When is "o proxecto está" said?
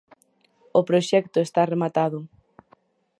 0.79-1.61